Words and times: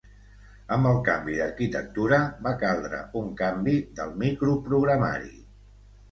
Amb 0.75 0.87
el 0.91 0.95
canvi 1.09 1.35
d'arquitectura, 1.41 2.17
va 2.47 2.53
caldre 2.63 3.01
un 3.21 3.27
canvi 3.41 3.75
del 3.99 4.15
microprogramari. 4.23 5.31